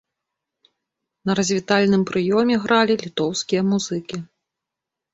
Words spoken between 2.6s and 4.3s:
гралі літоўскія музыкі.